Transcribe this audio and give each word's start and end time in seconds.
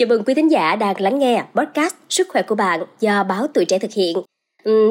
Chào 0.00 0.06
mừng 0.06 0.24
quý 0.24 0.34
thính 0.34 0.50
giả 0.50 0.76
đang 0.76 1.00
lắng 1.00 1.18
nghe 1.18 1.44
podcast 1.54 1.94
Sức 2.08 2.28
khỏe 2.28 2.42
của 2.42 2.54
bạn 2.54 2.80
do 3.00 3.24
báo 3.24 3.46
Tuổi 3.54 3.64
Trẻ 3.64 3.78
thực 3.78 3.92
hiện. 3.92 4.16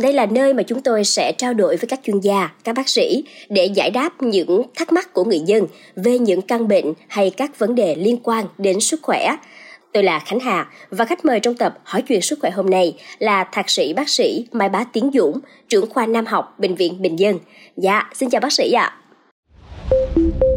Đây 0.03 0.13
là 0.13 0.25
nơi 0.25 0.53
mà 0.53 0.63
chúng 0.63 0.81
tôi 0.81 1.03
sẽ 1.03 1.31
trao 1.37 1.53
đổi 1.53 1.77
với 1.77 1.87
các 1.87 1.99
chuyên 2.03 2.19
gia, 2.19 2.49
các 2.63 2.75
bác 2.75 2.89
sĩ 2.89 3.23
để 3.49 3.65
giải 3.65 3.91
đáp 3.91 4.21
những 4.21 4.63
thắc 4.75 4.93
mắc 4.93 5.13
của 5.13 5.23
người 5.23 5.39
dân 5.39 5.67
về 5.95 6.19
những 6.19 6.41
căn 6.41 6.67
bệnh 6.67 6.93
hay 7.07 7.29
các 7.29 7.59
vấn 7.59 7.75
đề 7.75 7.95
liên 7.95 8.17
quan 8.23 8.45
đến 8.57 8.79
sức 8.79 8.99
khỏe. 9.03 9.35
Tôi 9.93 10.03
là 10.03 10.19
Khánh 10.19 10.39
Hà 10.39 10.67
và 10.89 11.05
khách 11.05 11.25
mời 11.25 11.39
trong 11.39 11.55
tập 11.55 11.77
Hỏi 11.83 12.01
chuyện 12.01 12.21
sức 12.21 12.39
khỏe 12.41 12.51
hôm 12.51 12.69
nay 12.69 12.97
là 13.19 13.43
thạc 13.43 13.69
sĩ 13.69 13.93
bác 13.93 14.09
sĩ 14.09 14.45
Mai 14.51 14.69
Bá 14.69 14.83
Tiến 14.83 15.11
Dũng, 15.13 15.39
trưởng 15.69 15.89
khoa 15.89 16.05
Nam 16.05 16.25
học 16.25 16.55
Bệnh 16.59 16.75
viện 16.75 17.01
Bình 17.01 17.19
Dân. 17.19 17.39
Dạ, 17.77 18.09
xin 18.13 18.29
chào 18.29 18.41
bác 18.41 18.53
sĩ 18.53 18.71
ạ. 18.71 18.97
À. 19.89 20.48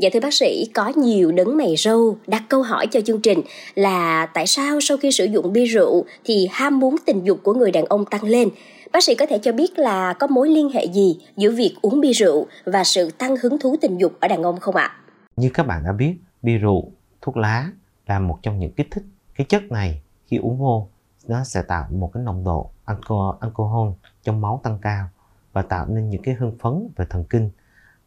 Dạ 0.00 0.08
thưa 0.12 0.20
bác 0.20 0.34
sĩ, 0.34 0.70
có 0.74 0.92
nhiều 0.96 1.32
đấng 1.32 1.56
mày 1.56 1.74
râu 1.76 2.16
đặt 2.26 2.42
câu 2.48 2.62
hỏi 2.62 2.86
cho 2.86 3.00
chương 3.00 3.20
trình 3.20 3.40
là 3.74 4.26
tại 4.26 4.46
sao 4.46 4.80
sau 4.80 4.96
khi 4.96 5.12
sử 5.12 5.24
dụng 5.24 5.52
bia 5.52 5.64
rượu 5.64 6.04
thì 6.24 6.48
ham 6.52 6.78
muốn 6.78 6.96
tình 7.06 7.24
dục 7.24 7.38
của 7.42 7.54
người 7.54 7.70
đàn 7.70 7.84
ông 7.84 8.04
tăng 8.04 8.24
lên? 8.24 8.48
Bác 8.92 9.04
sĩ 9.04 9.14
có 9.14 9.26
thể 9.26 9.38
cho 9.38 9.52
biết 9.52 9.78
là 9.78 10.12
có 10.12 10.26
mối 10.26 10.48
liên 10.48 10.70
hệ 10.70 10.84
gì 10.84 11.18
giữa 11.36 11.50
việc 11.50 11.74
uống 11.82 12.00
bia 12.00 12.12
rượu 12.12 12.46
và 12.64 12.84
sự 12.84 13.10
tăng 13.10 13.36
hứng 13.36 13.58
thú 13.58 13.76
tình 13.80 13.98
dục 13.98 14.12
ở 14.20 14.28
đàn 14.28 14.42
ông 14.42 14.60
không 14.60 14.76
ạ? 14.76 14.96
Như 15.36 15.50
các 15.54 15.66
bạn 15.66 15.82
đã 15.84 15.92
biết, 15.92 16.16
bia 16.42 16.58
rượu, 16.58 16.92
thuốc 17.22 17.36
lá 17.36 17.70
là 18.06 18.18
một 18.18 18.38
trong 18.42 18.58
những 18.58 18.72
kích 18.72 18.88
thích. 18.90 19.04
Cái 19.36 19.46
chất 19.48 19.62
này 19.70 20.02
khi 20.26 20.36
uống 20.36 20.58
vô 20.58 20.88
nó 21.28 21.44
sẽ 21.44 21.62
tạo 21.62 21.86
một 21.90 22.10
cái 22.14 22.22
nồng 22.22 22.44
độ 22.44 22.70
alcohol, 22.84 23.36
alcohol 23.40 23.88
trong 24.22 24.40
máu 24.40 24.60
tăng 24.62 24.78
cao 24.82 25.08
và 25.52 25.62
tạo 25.62 25.86
nên 25.88 26.10
những 26.10 26.22
cái 26.22 26.34
hưng 26.34 26.58
phấn 26.58 26.88
về 26.96 27.06
thần 27.10 27.24
kinh. 27.24 27.50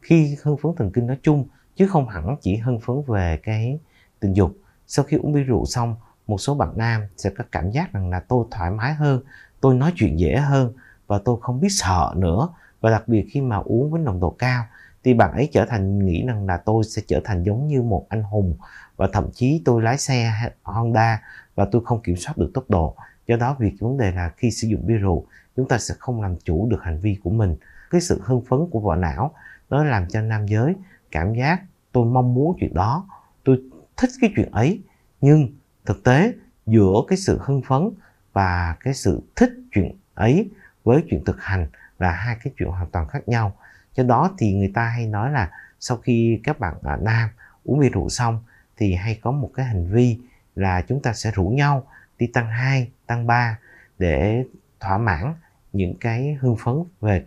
Khi 0.00 0.36
hưng 0.42 0.56
phấn 0.56 0.72
thần 0.76 0.90
kinh 0.94 1.06
nói 1.06 1.18
chung 1.22 1.44
chứ 1.76 1.86
không 1.86 2.08
hẳn 2.08 2.36
chỉ 2.40 2.56
hưng 2.56 2.80
phấn 2.80 2.96
về 3.06 3.40
cái 3.42 3.78
tình 4.20 4.32
dục. 4.32 4.56
Sau 4.86 5.04
khi 5.04 5.16
uống 5.16 5.32
bia 5.32 5.42
rượu 5.42 5.64
xong, 5.64 5.96
một 6.26 6.38
số 6.38 6.54
bạn 6.54 6.72
nam 6.76 7.02
sẽ 7.16 7.30
có 7.30 7.44
cảm 7.52 7.70
giác 7.70 7.92
rằng 7.92 8.10
là 8.10 8.20
tôi 8.20 8.46
thoải 8.50 8.70
mái 8.70 8.94
hơn, 8.94 9.22
tôi 9.60 9.74
nói 9.74 9.92
chuyện 9.96 10.18
dễ 10.18 10.36
hơn 10.36 10.72
và 11.06 11.18
tôi 11.24 11.36
không 11.40 11.60
biết 11.60 11.68
sợ 11.70 12.12
nữa. 12.16 12.48
Và 12.80 12.90
đặc 12.90 13.08
biệt 13.08 13.26
khi 13.30 13.40
mà 13.40 13.56
uống 13.56 13.90
với 13.90 14.00
nồng 14.00 14.20
độ 14.20 14.30
cao, 14.30 14.64
thì 15.04 15.14
bạn 15.14 15.32
ấy 15.32 15.48
trở 15.52 15.66
thành, 15.66 16.06
nghĩ 16.06 16.24
rằng 16.26 16.46
là 16.46 16.56
tôi 16.56 16.84
sẽ 16.84 17.02
trở 17.06 17.20
thành 17.24 17.42
giống 17.42 17.66
như 17.68 17.82
một 17.82 18.06
anh 18.08 18.22
hùng. 18.22 18.56
Và 18.96 19.08
thậm 19.12 19.30
chí 19.32 19.62
tôi 19.64 19.82
lái 19.82 19.98
xe 19.98 20.32
Honda 20.62 21.22
và 21.54 21.68
tôi 21.72 21.82
không 21.84 22.02
kiểm 22.02 22.16
soát 22.16 22.38
được 22.38 22.50
tốc 22.54 22.64
độ. 22.68 22.96
Do 23.26 23.36
đó 23.36 23.56
việc 23.58 23.74
vấn 23.80 23.96
đề 23.96 24.12
là 24.12 24.30
khi 24.36 24.50
sử 24.50 24.68
dụng 24.68 24.86
bia 24.86 24.94
rượu, 24.94 25.26
chúng 25.56 25.68
ta 25.68 25.78
sẽ 25.78 25.94
không 25.98 26.22
làm 26.22 26.36
chủ 26.36 26.68
được 26.70 26.82
hành 26.82 26.98
vi 27.00 27.18
của 27.24 27.30
mình. 27.30 27.56
Cái 27.90 28.00
sự 28.00 28.20
hưng 28.24 28.44
phấn 28.44 28.58
của 28.70 28.80
vỏ 28.80 28.94
não, 28.96 29.34
nó 29.70 29.84
làm 29.84 30.08
cho 30.08 30.20
nam 30.20 30.46
giới 30.46 30.74
cảm 31.14 31.34
giác 31.34 31.62
tôi 31.92 32.06
mong 32.06 32.34
muốn 32.34 32.56
chuyện 32.60 32.74
đó 32.74 33.08
tôi 33.44 33.62
thích 33.96 34.10
cái 34.20 34.32
chuyện 34.36 34.50
ấy 34.50 34.82
nhưng 35.20 35.48
thực 35.86 36.04
tế 36.04 36.32
giữa 36.66 36.94
cái 37.08 37.18
sự 37.18 37.38
hưng 37.42 37.62
phấn 37.62 37.90
và 38.32 38.76
cái 38.80 38.94
sự 38.94 39.22
thích 39.36 39.50
chuyện 39.72 39.98
ấy 40.14 40.50
với 40.84 41.04
chuyện 41.10 41.24
thực 41.24 41.42
hành 41.42 41.66
là 41.98 42.10
hai 42.10 42.36
cái 42.44 42.52
chuyện 42.58 42.68
hoàn 42.68 42.90
toàn 42.90 43.08
khác 43.08 43.28
nhau 43.28 43.56
cho 43.92 44.02
đó 44.02 44.30
thì 44.38 44.54
người 44.54 44.70
ta 44.74 44.84
hay 44.88 45.06
nói 45.06 45.32
là 45.32 45.50
sau 45.80 45.96
khi 45.96 46.40
các 46.44 46.60
bạn 46.60 46.74
à, 46.82 46.96
nam 46.96 47.28
uống 47.64 47.80
bia 47.80 47.88
rượu 47.88 48.08
xong 48.08 48.42
thì 48.76 48.94
hay 48.94 49.18
có 49.22 49.30
một 49.30 49.50
cái 49.54 49.66
hành 49.66 49.86
vi 49.92 50.18
là 50.54 50.82
chúng 50.88 51.02
ta 51.02 51.12
sẽ 51.12 51.30
rủ 51.30 51.48
nhau 51.48 51.86
đi 52.18 52.26
tăng 52.26 52.46
2, 52.46 52.90
tăng 53.06 53.26
3 53.26 53.58
để 53.98 54.44
thỏa 54.80 54.98
mãn 54.98 55.34
những 55.72 55.94
cái 56.00 56.38
hưng 56.40 56.56
phấn 56.64 56.74
về 57.00 57.24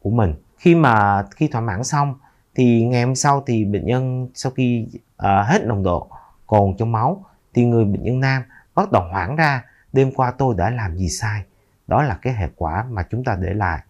của 0.00 0.10
mình. 0.10 0.34
Khi 0.58 0.74
mà 0.74 1.24
khi 1.36 1.48
thỏa 1.48 1.60
mãn 1.60 1.84
xong 1.84 2.14
thì 2.60 2.84
ngày 2.84 3.04
hôm 3.04 3.14
sau 3.14 3.42
thì 3.46 3.64
bệnh 3.64 3.86
nhân 3.86 4.28
sau 4.34 4.52
khi 4.52 4.86
uh, 4.92 5.00
hết 5.22 5.64
nồng 5.66 5.82
độ 5.82 6.08
cồn 6.46 6.74
trong 6.78 6.92
máu 6.92 7.24
thì 7.54 7.64
người 7.64 7.84
bệnh 7.84 8.02
nhân 8.02 8.20
nam 8.20 8.42
bắt 8.74 8.92
đầu 8.92 9.02
hoảng 9.10 9.36
ra 9.36 9.64
đêm 9.92 10.12
qua 10.12 10.30
tôi 10.38 10.54
đã 10.58 10.70
làm 10.70 10.96
gì 10.96 11.08
sai? 11.08 11.42
Đó 11.86 12.02
là 12.02 12.18
cái 12.22 12.32
hệ 12.32 12.48
quả 12.56 12.86
mà 12.90 13.02
chúng 13.10 13.24
ta 13.24 13.36
để 13.40 13.54
lại. 13.54 13.80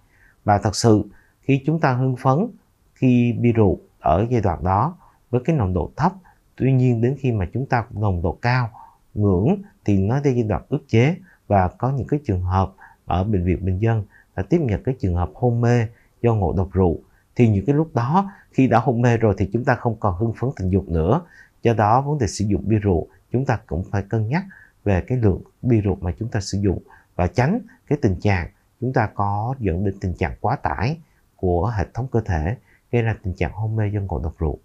Và 0.44 0.58
thật 0.58 0.76
sự 0.76 1.04
khi 1.42 1.62
chúng 1.66 1.80
ta 1.80 1.92
hưng 1.92 2.16
phấn 2.16 2.46
khi 2.94 3.32
bia 3.32 3.52
rượu 3.52 3.78
ở 4.00 4.26
giai 4.30 4.40
đoạn 4.40 4.64
đó 4.64 4.96
với 5.30 5.40
cái 5.44 5.56
nồng 5.56 5.74
độ 5.74 5.90
thấp 5.96 6.12
tuy 6.56 6.72
nhiên 6.72 7.00
đến 7.00 7.16
khi 7.20 7.32
mà 7.32 7.46
chúng 7.52 7.66
ta 7.66 7.84
nồng 7.90 8.22
độ 8.22 8.38
cao 8.42 8.70
ngưỡng 9.14 9.62
thì 9.84 9.98
nó 9.98 10.20
đi 10.20 10.32
giai 10.32 10.42
đoạn 10.42 10.62
ức 10.68 10.84
chế. 10.88 11.16
Và 11.46 11.68
có 11.68 11.90
những 11.90 12.06
cái 12.06 12.20
trường 12.24 12.42
hợp 12.42 12.72
ở 13.06 13.24
bệnh 13.24 13.44
viện 13.44 13.64
bình 13.64 13.78
dân 13.78 14.04
đã 14.36 14.42
tiếp 14.42 14.58
nhận 14.60 14.82
cái 14.82 14.94
trường 15.00 15.14
hợp 15.14 15.30
hôn 15.34 15.60
mê 15.60 15.86
do 16.22 16.34
ngộ 16.34 16.52
độc 16.52 16.68
rượu 16.72 16.98
thì 17.40 17.48
những 17.48 17.64
cái 17.66 17.76
lúc 17.76 17.94
đó 17.94 18.30
khi 18.50 18.66
đã 18.66 18.78
hôn 18.78 19.02
mê 19.02 19.16
rồi 19.16 19.34
thì 19.38 19.48
chúng 19.52 19.64
ta 19.64 19.74
không 19.74 19.96
còn 20.00 20.16
hưng 20.16 20.32
phấn 20.40 20.50
tình 20.56 20.70
dục 20.70 20.88
nữa 20.88 21.20
do 21.62 21.74
đó 21.74 22.00
vấn 22.00 22.18
đề 22.18 22.26
sử 22.26 22.44
dụng 22.44 22.62
bia 22.64 22.78
rượu 22.78 23.06
chúng 23.32 23.44
ta 23.44 23.58
cũng 23.66 23.84
phải 23.90 24.02
cân 24.08 24.28
nhắc 24.28 24.42
về 24.84 25.02
cái 25.06 25.18
lượng 25.18 25.42
bia 25.62 25.80
rượu 25.80 25.98
mà 26.00 26.12
chúng 26.18 26.28
ta 26.28 26.40
sử 26.40 26.58
dụng 26.58 26.78
và 27.16 27.26
tránh 27.26 27.60
cái 27.88 27.98
tình 28.02 28.16
trạng 28.20 28.48
chúng 28.80 28.92
ta 28.92 29.08
có 29.14 29.54
dẫn 29.58 29.84
đến 29.84 29.94
tình 30.00 30.14
trạng 30.14 30.34
quá 30.40 30.56
tải 30.56 30.96
của 31.36 31.72
hệ 31.76 31.84
thống 31.94 32.06
cơ 32.12 32.20
thể 32.20 32.56
gây 32.92 33.02
ra 33.02 33.16
tình 33.24 33.34
trạng 33.34 33.52
hôn 33.52 33.76
mê 33.76 33.84
do 33.94 34.00
ngộ 34.00 34.20
độc 34.24 34.38
rượu. 34.38 34.58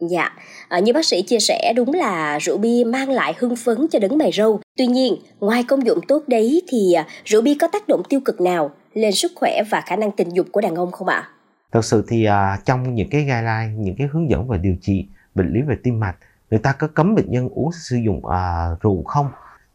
Dạ, 0.00 0.30
à, 0.68 0.78
như 0.78 0.92
bác 0.92 1.04
sĩ 1.04 1.22
chia 1.22 1.40
sẻ 1.40 1.72
đúng 1.76 1.94
là 1.94 2.38
rượu 2.38 2.58
bia 2.58 2.84
mang 2.86 3.10
lại 3.10 3.34
hưng 3.38 3.56
phấn 3.56 3.86
cho 3.90 3.98
đấng 3.98 4.18
mày 4.18 4.32
râu. 4.32 4.60
Tuy 4.78 4.86
nhiên, 4.86 5.16
ngoài 5.40 5.64
công 5.68 5.86
dụng 5.86 5.98
tốt 6.08 6.22
đấy 6.26 6.62
thì 6.68 6.92
à, 6.92 7.06
rượu 7.24 7.42
bia 7.42 7.54
có 7.60 7.68
tác 7.72 7.88
động 7.88 8.02
tiêu 8.08 8.20
cực 8.24 8.40
nào 8.40 8.70
lên 8.94 9.12
sức 9.12 9.32
khỏe 9.36 9.62
và 9.70 9.80
khả 9.80 9.96
năng 9.96 10.12
tình 10.12 10.28
dục 10.28 10.46
của 10.52 10.60
đàn 10.60 10.74
ông 10.74 10.92
không 10.92 11.08
ạ? 11.08 11.16
À? 11.16 11.30
Thật 11.72 11.84
sự 11.84 12.04
thì 12.08 12.24
à, 12.24 12.58
trong 12.64 12.94
những 12.94 13.10
cái 13.10 13.20
guideline, 13.20 13.72
những 13.76 13.96
cái 13.96 14.06
hướng 14.12 14.30
dẫn 14.30 14.48
về 14.48 14.58
điều 14.58 14.76
trị 14.80 15.08
bệnh 15.34 15.52
lý 15.52 15.62
về 15.62 15.76
tim 15.82 16.00
mạch, 16.00 16.16
người 16.50 16.60
ta 16.60 16.72
có 16.72 16.88
cấm 16.94 17.14
bệnh 17.14 17.30
nhân 17.30 17.48
uống 17.48 17.72
sử 17.72 17.96
dụng 17.96 18.26
à, 18.26 18.68
rượu 18.80 19.02
không? 19.02 19.28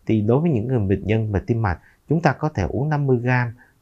Thì 0.05 0.21
đối 0.21 0.39
với 0.39 0.51
những 0.51 0.67
người 0.67 0.79
bệnh 0.79 1.07
nhân 1.07 1.31
về 1.31 1.41
tim 1.47 1.61
mạch, 1.61 1.79
chúng 2.09 2.21
ta 2.21 2.33
có 2.33 2.49
thể 2.49 2.63
uống 2.69 2.89
50 2.89 3.17
g 3.17 3.29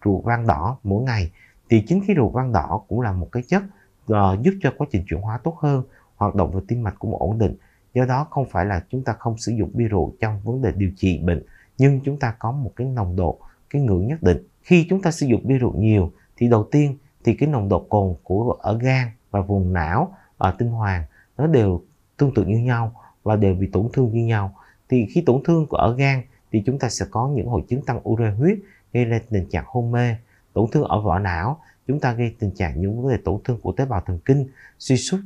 rượu 0.06 0.22
vang 0.22 0.48
đỏ 0.48 0.78
mỗi 0.84 1.04
ngày. 1.04 1.32
Thì 1.70 1.84
chính 1.88 2.02
cái 2.08 2.16
rượu 2.16 2.30
vang 2.30 2.52
đỏ 2.52 2.82
cũng 2.88 3.02
là 3.02 3.12
một 3.12 3.30
cái 3.32 3.44
chất 3.48 3.64
uh, 4.12 4.42
giúp 4.42 4.54
cho 4.62 4.74
quá 4.78 4.88
trình 4.92 5.04
chuyển 5.10 5.22
hóa 5.22 5.38
tốt 5.38 5.56
hơn, 5.60 5.84
hoạt 6.16 6.36
động 6.36 6.52
về 6.52 6.62
tim 6.68 6.84
mạch 6.84 6.96
cũng 7.00 7.16
ổn 7.20 7.40
định. 7.40 7.56
Do 7.94 8.06
đó 8.06 8.28
không 8.30 8.46
phải 8.50 8.66
là 8.66 8.84
chúng 8.90 9.04
ta 9.04 9.14
không 9.14 9.38
sử 9.38 9.52
dụng 9.52 9.72
bia 9.74 9.88
rượu 9.88 10.14
trong 10.20 10.42
vấn 10.44 10.62
đề 10.62 10.72
điều 10.76 10.92
trị 10.98 11.20
bệnh, 11.24 11.44
nhưng 11.78 12.00
chúng 12.06 12.20
ta 12.20 12.36
có 12.40 12.52
một 12.52 12.72
cái 12.76 12.88
nồng 12.88 13.16
độ, 13.16 13.40
cái 13.70 13.82
ngưỡng 13.82 14.08
nhất 14.08 14.24
định. 14.24 14.48
Khi 14.62 14.86
chúng 14.90 15.02
ta 15.02 15.12
sử 15.12 15.26
dụng 15.26 15.48
bia 15.48 15.58
rượu 15.58 15.74
nhiều 15.78 16.12
thì 16.38 16.50
đầu 16.50 16.68
tiên 16.72 16.98
thì 17.24 17.34
cái 17.34 17.50
nồng 17.50 17.70
độ 17.70 17.80
cồn 17.80 18.16
của 18.24 18.58
ở 18.62 18.78
gan 18.78 19.08
và 19.32 19.42
vùng 19.42 19.74
não 19.74 20.16
ở 20.38 20.56
tinh 20.58 20.70
hoàn 20.70 21.04
nó 21.38 21.48
đều 21.48 21.82
tương 22.18 22.34
tự 22.34 22.46
như 22.46 22.58
nhau 22.58 22.96
và 23.24 23.36
đều 23.36 23.56
bị 23.56 23.70
tổn 23.74 23.88
thương 23.94 24.12
như 24.12 24.26
nhau. 24.26 24.56
Thì 24.90 25.08
khi 25.14 25.24
tổn 25.26 25.42
thương 25.46 25.68
của 25.68 25.78
ở 25.78 25.96
gan 25.96 26.22
thì 26.52 26.64
chúng 26.66 26.80
ta 26.80 26.90
sẽ 26.90 27.06
có 27.12 27.28
những 27.28 27.48
hội 27.48 27.64
chứng 27.68 27.82
tăng 27.82 28.10
ure 28.10 28.32
huyết, 28.32 28.58
gây 28.94 29.06
ra 29.06 29.20
tình 29.30 29.50
trạng 29.50 29.64
hôn 29.68 29.92
mê. 29.92 30.16
Tổn 30.54 30.66
thương 30.72 30.84
ở 30.84 31.02
vỏ 31.02 31.20
não, 31.20 31.60
chúng 31.88 32.00
ta 32.00 32.14
gây 32.14 32.36
tình 32.40 32.52
trạng 32.52 32.82
những 32.82 33.02
vấn 33.02 33.12
đề 33.12 33.18
tổn 33.26 33.40
thương 33.44 33.60
của 33.62 33.72
tế 33.72 33.86
bào 33.86 34.02
thần 34.02 34.20
kinh, 34.26 34.48
suy 34.80 34.98
sút 34.98 35.20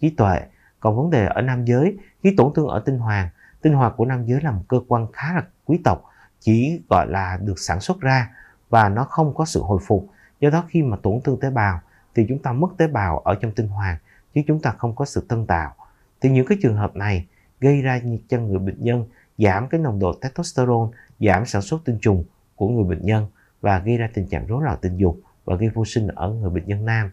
trí 0.00 0.10
tuệ. 0.10 0.40
Còn 0.80 0.96
vấn 0.96 1.10
đề 1.10 1.26
ở 1.26 1.40
nam 1.42 1.64
giới, 1.64 1.96
khi 2.22 2.34
tổn 2.36 2.52
thương 2.54 2.66
ở 2.66 2.82
tinh 2.86 2.98
hoàn 2.98 3.28
tinh 3.64 3.72
hoàn 3.72 3.92
của 3.96 4.04
nam 4.04 4.26
giới 4.26 4.40
là 4.40 4.50
một 4.50 4.62
cơ 4.68 4.80
quan 4.88 5.06
khá 5.12 5.34
là 5.34 5.42
quý 5.64 5.80
tộc, 5.84 6.04
chỉ 6.40 6.80
gọi 6.88 7.06
là 7.06 7.38
được 7.42 7.58
sản 7.58 7.80
xuất 7.80 8.00
ra 8.00 8.30
và 8.70 8.88
nó 8.88 9.04
không 9.04 9.34
có 9.34 9.44
sự 9.44 9.62
hồi 9.62 9.78
phục 9.86 10.08
do 10.40 10.50
đó 10.50 10.64
khi 10.68 10.82
mà 10.82 10.96
tổn 10.96 11.20
thương 11.24 11.40
tế 11.40 11.50
bào 11.50 11.80
thì 12.14 12.26
chúng 12.28 12.38
ta 12.38 12.52
mất 12.52 12.68
tế 12.76 12.86
bào 12.86 13.18
ở 13.18 13.34
trong 13.34 13.52
tinh 13.52 13.68
hoàn 13.68 13.96
chứ 14.34 14.40
chúng 14.46 14.60
ta 14.60 14.70
không 14.70 14.94
có 14.94 15.04
sự 15.04 15.26
tân 15.28 15.46
tạo. 15.46 15.74
Thì 16.20 16.30
những 16.30 16.46
cái 16.46 16.58
trường 16.62 16.76
hợp 16.76 16.96
này 16.96 17.26
gây 17.60 17.82
ra 17.82 18.00
cho 18.28 18.38
người 18.38 18.58
bệnh 18.58 18.84
nhân 18.84 19.04
giảm 19.38 19.68
cái 19.68 19.80
nồng 19.80 19.98
độ 19.98 20.12
testosterone, 20.12 20.90
giảm 21.20 21.46
sản 21.46 21.62
xuất 21.62 21.84
tinh 21.84 21.98
trùng 22.00 22.24
của 22.56 22.68
người 22.68 22.84
bệnh 22.84 23.06
nhân 23.06 23.26
và 23.60 23.78
gây 23.78 23.96
ra 23.96 24.10
tình 24.14 24.26
trạng 24.26 24.46
rối 24.46 24.64
loạn 24.64 24.78
tình 24.82 24.96
dục 24.96 25.20
và 25.44 25.56
gây 25.56 25.68
vô 25.68 25.84
sinh 25.84 26.08
ở 26.08 26.30
người 26.30 26.50
bệnh 26.50 26.66
nhân 26.66 26.84
nam. 26.84 27.10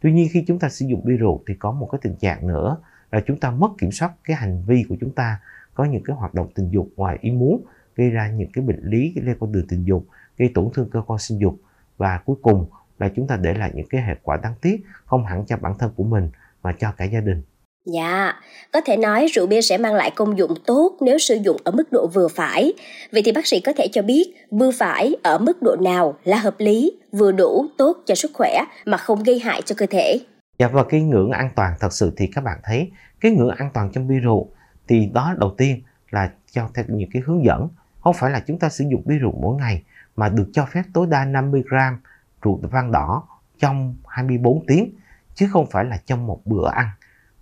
Tuy 0.00 0.12
nhiên 0.12 0.28
khi 0.32 0.44
chúng 0.46 0.58
ta 0.58 0.68
sử 0.68 0.86
dụng 0.86 1.04
bia 1.04 1.16
rượu 1.16 1.42
thì 1.46 1.54
có 1.54 1.72
một 1.72 1.88
cái 1.92 1.98
tình 2.02 2.16
trạng 2.16 2.46
nữa 2.46 2.76
là 3.12 3.22
chúng 3.26 3.40
ta 3.40 3.50
mất 3.50 3.68
kiểm 3.78 3.92
soát 3.92 4.12
cái 4.24 4.36
hành 4.36 4.62
vi 4.66 4.84
của 4.88 4.96
chúng 5.00 5.10
ta, 5.10 5.40
có 5.74 5.84
những 5.84 6.02
cái 6.04 6.16
hoạt 6.16 6.34
động 6.34 6.48
tình 6.54 6.70
dục 6.70 6.88
ngoài 6.96 7.18
ý 7.20 7.30
muốn, 7.30 7.64
gây 7.96 8.10
ra 8.10 8.30
những 8.30 8.52
cái 8.52 8.64
bệnh 8.64 8.80
lý 8.82 9.12
liên 9.16 9.36
quan 9.38 9.52
đường 9.52 9.66
tình 9.68 9.84
dục, 9.84 10.06
gây 10.38 10.50
tổn 10.54 10.68
thương 10.74 10.90
cơ 10.90 11.02
quan 11.06 11.18
sinh 11.18 11.38
dục 11.38 11.60
và 12.02 12.20
cuối 12.24 12.36
cùng 12.42 12.66
là 12.98 13.08
chúng 13.16 13.26
ta 13.26 13.36
để 13.36 13.54
lại 13.54 13.70
những 13.74 13.86
cái 13.90 14.02
hệ 14.02 14.14
quả 14.22 14.36
đáng 14.42 14.54
tiếc 14.62 14.76
không 15.04 15.24
hẳn 15.24 15.44
cho 15.46 15.56
bản 15.56 15.72
thân 15.78 15.90
của 15.96 16.04
mình 16.04 16.30
mà 16.62 16.72
cho 16.72 16.92
cả 16.96 17.04
gia 17.04 17.20
đình. 17.20 17.42
Dạ, 17.84 18.32
có 18.72 18.80
thể 18.80 18.96
nói 18.96 19.26
rượu 19.26 19.46
bia 19.46 19.60
sẽ 19.62 19.78
mang 19.78 19.94
lại 19.94 20.10
công 20.10 20.38
dụng 20.38 20.54
tốt 20.66 20.96
nếu 21.00 21.18
sử 21.18 21.34
dụng 21.34 21.56
ở 21.64 21.72
mức 21.72 21.92
độ 21.92 22.06
vừa 22.14 22.28
phải. 22.28 22.72
Vậy 23.12 23.22
thì 23.24 23.32
bác 23.32 23.46
sĩ 23.46 23.60
có 23.60 23.72
thể 23.76 23.86
cho 23.92 24.02
biết 24.02 24.34
vừa 24.50 24.70
phải 24.78 25.16
ở 25.22 25.38
mức 25.38 25.62
độ 25.62 25.76
nào 25.76 26.14
là 26.24 26.36
hợp 26.38 26.54
lý, 26.58 26.92
vừa 27.12 27.32
đủ 27.32 27.66
tốt 27.78 27.96
cho 28.06 28.14
sức 28.14 28.30
khỏe 28.34 28.64
mà 28.86 28.96
không 28.96 29.22
gây 29.22 29.38
hại 29.38 29.62
cho 29.62 29.74
cơ 29.78 29.86
thể. 29.90 30.20
Dạ 30.58 30.68
và 30.68 30.84
cái 30.84 31.00
ngưỡng 31.00 31.30
an 31.30 31.50
toàn 31.56 31.74
thật 31.80 31.92
sự 31.92 32.12
thì 32.16 32.26
các 32.34 32.44
bạn 32.44 32.58
thấy 32.64 32.90
cái 33.20 33.32
ngưỡng 33.32 33.50
an 33.56 33.70
toàn 33.74 33.90
trong 33.92 34.08
bia 34.08 34.18
rượu 34.18 34.48
thì 34.88 35.08
đó 35.14 35.34
đầu 35.38 35.54
tiên 35.58 35.82
là 36.10 36.30
cho 36.52 36.68
theo 36.74 36.84
những 36.88 37.10
cái 37.12 37.22
hướng 37.26 37.44
dẫn 37.44 37.68
không 38.00 38.14
phải 38.18 38.30
là 38.30 38.40
chúng 38.46 38.58
ta 38.58 38.68
sử 38.68 38.84
dụng 38.90 39.02
bia 39.04 39.18
rượu 39.18 39.32
mỗi 39.42 39.56
ngày 39.56 39.82
mà 40.16 40.28
được 40.28 40.50
cho 40.52 40.66
phép 40.66 40.82
tối 40.92 41.06
đa 41.06 41.24
50 41.24 41.62
gram 41.68 42.00
rượu 42.42 42.60
vang 42.62 42.92
đỏ 42.92 43.22
trong 43.58 43.96
24 44.08 44.66
tiếng, 44.66 44.94
chứ 45.34 45.48
không 45.50 45.66
phải 45.70 45.84
là 45.84 45.96
trong 46.06 46.26
một 46.26 46.40
bữa 46.44 46.70
ăn. 46.70 46.88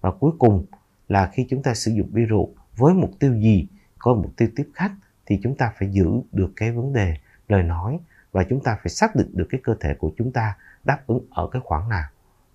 Và 0.00 0.10
cuối 0.10 0.32
cùng 0.38 0.66
là 1.08 1.30
khi 1.32 1.46
chúng 1.50 1.62
ta 1.62 1.74
sử 1.74 1.90
dụng 1.90 2.08
bia 2.12 2.24
rượu 2.24 2.48
với 2.76 2.94
mục 2.94 3.10
tiêu 3.18 3.34
gì, 3.34 3.66
có 3.98 4.14
mục 4.14 4.36
tiêu 4.36 4.48
tiếp 4.56 4.68
khách, 4.74 4.92
thì 5.26 5.40
chúng 5.42 5.56
ta 5.56 5.72
phải 5.78 5.90
giữ 5.92 6.10
được 6.32 6.52
cái 6.56 6.72
vấn 6.72 6.92
đề 6.92 7.16
lời 7.48 7.62
nói 7.62 8.00
và 8.32 8.44
chúng 8.48 8.62
ta 8.62 8.76
phải 8.82 8.88
xác 8.88 9.16
định 9.16 9.30
được 9.32 9.46
cái 9.50 9.60
cơ 9.64 9.74
thể 9.80 9.94
của 9.94 10.10
chúng 10.16 10.32
ta 10.32 10.56
đáp 10.84 10.98
ứng 11.06 11.20
ở 11.30 11.48
cái 11.52 11.62
khoảng 11.64 11.88
nào 11.88 12.08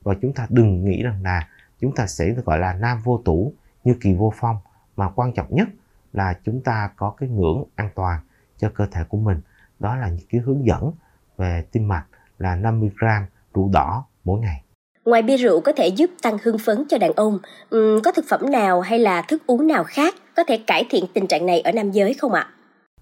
và 0.04 0.16
chúng 0.22 0.34
ta 0.34 0.48
đừng 0.50 0.86
nghĩ 0.86 1.04
rằng 1.04 1.24
là 1.24 1.48
chúng 1.80 1.96
ta 1.96 2.08
sẽ 2.08 2.34
gọi 2.46 2.60
là 2.60 2.74
nam 2.74 3.02
vô 3.04 3.22
tủ 3.26 3.54
như 3.84 3.96
kỳ 4.02 4.14
vô 4.14 4.34
phong, 4.36 4.58
mà 4.96 5.10
quan 5.10 5.34
trọng 5.34 5.56
nhất 5.56 5.68
là 6.14 6.40
chúng 6.44 6.62
ta 6.62 6.90
có 6.96 7.16
cái 7.18 7.30
ngưỡng 7.30 7.64
an 7.76 7.90
toàn 7.96 8.20
cho 8.58 8.72
cơ 8.76 8.88
thể 8.92 9.04
của 9.10 9.18
mình 9.18 9.42
đó 9.80 9.96
là 9.96 10.10
những 10.10 10.28
cái 10.30 10.42
hướng 10.42 10.66
dẫn 10.66 10.92
về 11.38 11.66
tim 11.72 11.88
mạch 11.88 12.06
là 12.38 12.56
50 12.56 12.90
gram 13.00 13.26
rượu 13.54 13.70
đỏ 13.74 14.06
mỗi 14.24 14.40
ngày 14.40 14.62
Ngoài 15.06 15.22
bia 15.22 15.38
rượu 15.38 15.62
có 15.62 15.74
thể 15.78 15.88
giúp 15.88 16.10
tăng 16.22 16.38
hưng 16.44 16.58
phấn 16.58 16.84
cho 16.90 16.98
đàn 16.98 17.12
ông, 17.12 17.40
uhm, 17.76 18.02
có 18.04 18.12
thực 18.12 18.26
phẩm 18.30 18.52
nào 18.52 18.82
hay 18.82 19.00
là 19.00 19.22
thức 19.22 19.48
uống 19.48 19.68
nào 19.68 19.84
khác 19.84 20.16
có 20.36 20.44
thể 20.48 20.60
cải 20.68 20.86
thiện 20.90 21.06
tình 21.14 21.28
trạng 21.28 21.46
này 21.46 21.62
ở 21.62 21.72
nam 21.72 21.92
giới 21.92 22.14
không 22.14 22.34
ạ? 22.34 22.48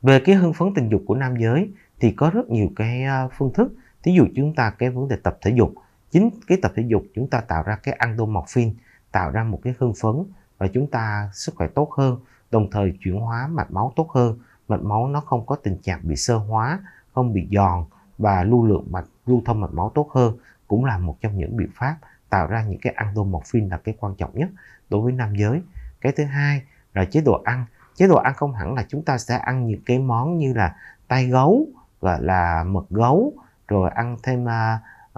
Về 0.01 0.19
cái 0.19 0.35
hưng 0.35 0.53
phấn 0.53 0.67
tình 0.75 0.89
dục 0.89 1.01
của 1.05 1.15
nam 1.15 1.35
giới 1.39 1.69
thì 1.99 2.11
có 2.11 2.29
rất 2.33 2.49
nhiều 2.49 2.69
cái 2.75 3.03
ờ, 3.03 3.29
phương 3.37 3.53
thức. 3.53 3.73
Ví 4.03 4.13
dụ 4.13 4.25
chúng 4.35 4.55
ta 4.55 4.73
cái 4.77 4.89
vấn 4.89 5.07
đề 5.07 5.15
tập 5.23 5.37
thể 5.41 5.51
dục, 5.55 5.73
chính 6.11 6.29
cái 6.47 6.57
tập 6.61 6.71
thể 6.75 6.83
dục 6.87 7.03
chúng 7.15 7.29
ta 7.29 7.41
tạo 7.41 7.63
ra 7.63 7.77
cái 7.83 7.97
endomorphin, 7.99 8.73
tạo 9.11 9.31
ra 9.31 9.43
một 9.43 9.59
cái 9.63 9.73
hưng 9.79 9.93
phấn 10.01 10.13
và 10.57 10.67
chúng 10.73 10.87
ta 10.87 11.29
sức 11.33 11.55
khỏe 11.55 11.67
tốt 11.75 11.91
hơn, 11.97 12.17
đồng 12.51 12.69
thời 12.71 12.93
chuyển 13.03 13.15
hóa 13.15 13.47
mạch 13.47 13.71
máu 13.71 13.93
tốt 13.95 14.09
hơn. 14.11 14.39
Mạch 14.67 14.81
máu 14.81 15.07
nó 15.07 15.19
không 15.19 15.45
có 15.45 15.55
tình 15.55 15.77
trạng 15.81 15.99
bị 16.03 16.15
sơ 16.15 16.37
hóa, 16.37 16.79
không 17.13 17.33
bị 17.33 17.47
giòn 17.51 17.85
và 18.17 18.43
lưu 18.43 18.65
lượng 18.65 18.85
mạch 18.89 19.05
lưu 19.25 19.41
thông 19.45 19.61
mạch 19.61 19.73
máu 19.73 19.91
tốt 19.95 20.09
hơn 20.11 20.37
cũng 20.67 20.85
là 20.85 20.97
một 20.97 21.17
trong 21.21 21.37
những 21.37 21.57
biện 21.57 21.69
pháp 21.75 21.97
tạo 22.29 22.47
ra 22.47 22.63
những 22.63 22.79
cái 22.81 22.93
endomorphin 22.97 23.69
là 23.69 23.77
cái 23.77 23.95
quan 23.99 24.15
trọng 24.15 24.31
nhất 24.33 24.49
đối 24.89 25.01
với 25.01 25.13
nam 25.13 25.35
giới. 25.35 25.61
Cái 26.01 26.11
thứ 26.11 26.23
hai 26.23 26.61
là 26.93 27.05
chế 27.05 27.21
độ 27.21 27.41
ăn. 27.45 27.65
Chế 27.95 28.07
độ 28.07 28.15
ăn 28.15 28.33
không 28.33 28.53
hẳn 28.53 28.73
là 28.73 28.85
chúng 28.87 29.03
ta 29.03 29.17
sẽ 29.17 29.37
ăn 29.37 29.67
những 29.67 29.81
cái 29.85 29.99
món 29.99 30.37
như 30.37 30.53
là 30.53 30.75
tay 31.07 31.27
gấu, 31.27 31.67
gọi 32.01 32.21
là 32.21 32.63
mật 32.63 32.89
gấu, 32.89 33.33
rồi 33.67 33.89
ăn 33.89 34.17
thêm 34.23 34.45
uh, 34.45 34.49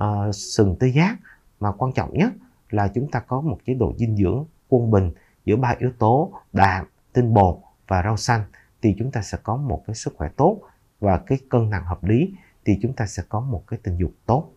uh, 0.02 0.36
sừng 0.36 0.76
tê 0.80 0.88
giác. 0.88 1.16
Mà 1.60 1.72
quan 1.72 1.92
trọng 1.94 2.14
nhất 2.14 2.34
là 2.70 2.88
chúng 2.88 3.12
ta 3.12 3.20
có 3.20 3.42
một 3.42 3.58
chế 3.66 3.74
độ 3.74 3.94
dinh 3.98 4.18
dưỡng 4.18 4.46
quân 4.70 4.92
bình 4.92 5.12
giữa 5.46 5.56
ba 5.56 5.76
yếu 5.78 5.92
tố 6.00 6.32
đạm, 6.54 6.86
tinh 7.14 7.34
bột 7.34 7.58
và 7.88 8.04
rau 8.04 8.18
xanh 8.18 8.42
thì 8.86 8.96
chúng 9.00 9.12
ta 9.12 9.22
sẽ 9.22 9.38
có 9.44 9.56
một 9.56 9.84
cái 9.88 9.96
sức 9.96 10.14
khỏe 10.18 10.30
tốt 10.38 10.62
và 11.00 11.20
cái 11.28 11.38
cân 11.50 11.70
nặng 11.70 11.84
hợp 11.86 12.04
lý 12.04 12.30
thì 12.66 12.74
chúng 12.82 12.94
ta 12.94 13.06
sẽ 13.06 13.24
có 13.30 13.40
một 13.40 13.64
cái 13.68 13.80
tình 13.84 13.98
dục 13.98 14.12
tốt 14.26 14.52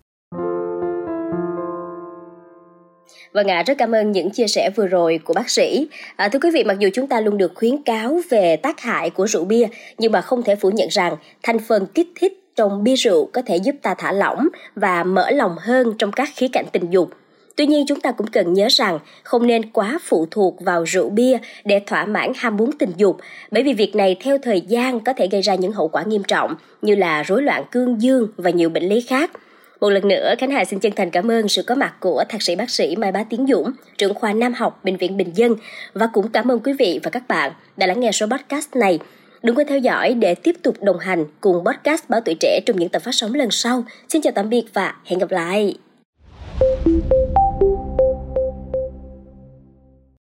Vâng 3.33 3.51
ạ, 3.51 3.57
à, 3.57 3.63
rất 3.63 3.79
cảm 3.79 3.95
ơn 3.95 4.13
những 4.13 4.31
chia 4.31 4.47
sẻ 4.47 4.71
vừa 4.77 4.87
rồi 4.87 5.21
của 5.25 5.35
bác 5.35 5.51
sĩ. 5.51 5.89
À, 6.17 6.29
thưa 6.29 6.39
quý 6.43 6.51
vị, 6.55 6.65
mặc 6.65 6.79
dù 6.79 6.89
chúng 6.93 7.07
ta 7.07 7.21
luôn 7.21 7.39
được 7.39 7.53
khuyến 7.55 7.83
cáo 7.83 8.21
về 8.31 8.57
tác 8.57 8.81
hại 8.81 9.11
của 9.11 9.27
rượu 9.27 9.45
bia, 9.45 9.69
nhưng 9.99 10.13
mà 10.13 10.21
không 10.21 10.43
thể 10.43 10.57
phủ 10.57 10.71
nhận 10.71 10.89
rằng 10.89 11.17
thành 11.43 11.59
phần 11.59 11.87
kích 11.95 12.09
thích 12.21 12.53
trong 12.57 12.85
bia 12.85 12.95
rượu 12.95 13.31
có 13.33 13.43
thể 13.47 13.57
giúp 13.57 13.75
ta 13.83 13.95
thả 13.99 14.13
lỏng 14.13 14.49
và 14.75 15.05
mở 15.05 15.31
lòng 15.31 15.57
hơn 15.59 15.95
trong 15.99 16.13
các 16.13 16.29
khía 16.37 16.49
cạnh 16.53 16.67
tình 16.73 16.91
dục. 16.91 17.11
Tuy 17.59 17.67
nhiên 17.67 17.87
chúng 17.87 18.01
ta 18.01 18.13
cũng 18.13 18.27
cần 18.27 18.53
nhớ 18.55 18.67
rằng 18.71 18.99
không 19.23 19.47
nên 19.47 19.71
quá 19.71 19.99
phụ 20.03 20.27
thuộc 20.31 20.61
vào 20.61 20.85
rượu 20.85 21.11
bia 21.11 21.39
để 21.65 21.81
thỏa 21.87 22.07
mãn 22.07 22.33
ham 22.37 22.57
muốn 22.57 22.73
tình 22.79 22.93
dục, 22.97 23.17
bởi 23.51 23.63
vì 23.63 23.73
việc 23.73 23.97
này 23.97 24.17
theo 24.21 24.39
thời 24.39 24.61
gian 24.61 25.01
có 25.01 25.13
thể 25.13 25.29
gây 25.31 25.43
ra 25.43 25.55
những 25.55 25.73
hậu 25.73 25.89
quả 25.89 26.03
nghiêm 26.03 26.23
trọng 26.25 26.55
như 26.83 26.95
là 26.95 27.23
rối 27.23 27.43
loạn 27.43 27.65
cương 27.71 28.03
dương 28.03 28.29
và 28.37 28.51
nhiều 28.51 28.69
bệnh 28.69 28.89
lý 28.89 29.01
khác. 29.01 29.31
Một 29.81 29.91
lần 29.91 30.09
nữa, 30.09 30.35
Khánh 30.39 30.51
Hà 30.51 30.65
xin 30.65 30.79
chân 30.79 30.93
thành 30.97 31.11
cảm 31.11 31.31
ơn 31.31 31.49
sự 31.49 31.63
có 31.63 31.75
mặt 31.75 31.95
của 32.01 32.25
thạc 32.29 32.43
sĩ 32.43 32.57
bác 32.57 32.71
sĩ 32.71 32.97
Mai 32.97 33.13
Bá 33.13 33.25
Tiến 33.25 33.47
Dũng, 33.49 33.71
trưởng 33.99 34.15
khoa 34.15 34.33
Nam 34.33 34.55
học 34.55 34.85
Bệnh 34.85 34.97
viện 34.97 35.17
Bình 35.17 35.31
Dân 35.35 35.55
và 35.93 36.09
cũng 36.13 36.29
cảm 36.29 36.51
ơn 36.51 36.61
quý 36.61 36.73
vị 36.73 37.01
và 37.03 37.11
các 37.11 37.29
bạn 37.29 37.53
đã 37.77 37.87
lắng 37.87 38.01
nghe 38.01 38.13
số 38.13 38.27
podcast 38.27 38.77
này. 38.77 38.99
Đừng 39.43 39.57
quên 39.57 39.67
theo 39.67 39.79
dõi 39.79 40.15
để 40.15 40.35
tiếp 40.35 40.57
tục 40.63 40.83
đồng 40.83 40.99
hành 40.99 41.25
cùng 41.41 41.65
podcast 41.65 42.03
Báo 42.09 42.21
Tuổi 42.21 42.37
Trẻ 42.41 42.61
trong 42.67 42.77
những 42.77 42.89
tập 42.89 43.03
phát 43.03 43.15
sóng 43.15 43.35
lần 43.35 43.51
sau. 43.51 43.85
Xin 44.09 44.23
chào 44.23 44.33
tạm 44.33 44.49
biệt 44.49 44.65
và 44.73 44.95
hẹn 45.05 45.19
gặp 45.19 45.31
lại! 45.31 45.88